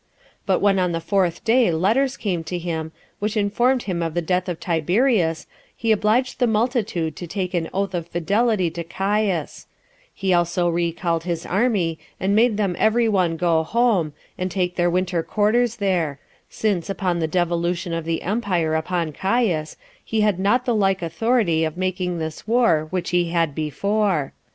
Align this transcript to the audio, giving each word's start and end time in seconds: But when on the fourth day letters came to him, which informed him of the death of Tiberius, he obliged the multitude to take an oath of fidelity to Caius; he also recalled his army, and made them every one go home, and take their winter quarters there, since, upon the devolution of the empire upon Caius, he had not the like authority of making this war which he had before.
But 0.47 0.61
when 0.61 0.79
on 0.79 0.93
the 0.93 0.99
fourth 0.99 1.43
day 1.43 1.69
letters 1.71 2.17
came 2.17 2.43
to 2.45 2.57
him, 2.57 2.91
which 3.19 3.37
informed 3.37 3.83
him 3.83 4.01
of 4.01 4.15
the 4.15 4.21
death 4.23 4.49
of 4.49 4.59
Tiberius, 4.59 5.45
he 5.77 5.91
obliged 5.91 6.39
the 6.39 6.47
multitude 6.47 7.15
to 7.17 7.27
take 7.27 7.53
an 7.53 7.69
oath 7.71 7.93
of 7.93 8.07
fidelity 8.07 8.71
to 8.71 8.83
Caius; 8.83 9.67
he 10.11 10.33
also 10.33 10.67
recalled 10.67 11.25
his 11.25 11.45
army, 11.45 11.99
and 12.19 12.35
made 12.35 12.57
them 12.57 12.75
every 12.79 13.07
one 13.07 13.37
go 13.37 13.61
home, 13.61 14.13
and 14.39 14.49
take 14.49 14.75
their 14.75 14.89
winter 14.89 15.21
quarters 15.21 15.75
there, 15.75 16.19
since, 16.49 16.89
upon 16.89 17.19
the 17.19 17.27
devolution 17.27 17.93
of 17.93 18.03
the 18.05 18.23
empire 18.23 18.73
upon 18.73 19.11
Caius, 19.13 19.77
he 20.03 20.21
had 20.21 20.39
not 20.39 20.65
the 20.65 20.73
like 20.73 21.03
authority 21.03 21.63
of 21.63 21.77
making 21.77 22.17
this 22.17 22.47
war 22.47 22.87
which 22.89 23.11
he 23.11 23.29
had 23.29 23.53
before. 23.53 24.33